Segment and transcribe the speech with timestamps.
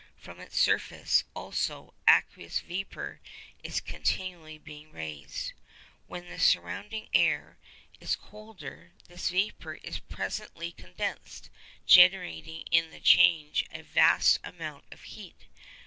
[0.17, 3.19] From its surface, also, aqueous vapour
[3.61, 5.53] is continually being raised.
[6.07, 7.59] When the surrounding air
[7.99, 11.51] is colder, this vapour is presently condensed,
[11.85, 15.45] generating in the change a vast amount of heat.